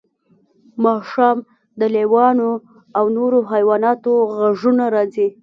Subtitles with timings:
[0.83, 1.37] ماښام
[1.79, 2.49] د لیوانو
[2.97, 5.27] او نورو حیواناتو غږونه راځي